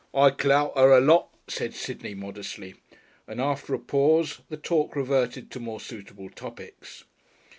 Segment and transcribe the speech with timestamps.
[0.15, 2.73] "I clout her a lot," said Sidney modestly,
[3.27, 7.03] and after a pause the talk reverted to more suitable topics.